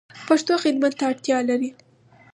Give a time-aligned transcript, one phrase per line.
[0.27, 1.69] پښتو خدمت ته اړتیا لری